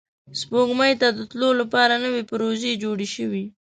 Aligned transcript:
سپوږمۍ 0.39 0.93
ته 1.01 1.07
د 1.17 1.19
تلو 1.31 1.49
لپاره 1.61 1.93
نوې 2.05 2.21
پروژې 2.29 2.79
جوړې 2.83 3.07
شوې 3.15 3.45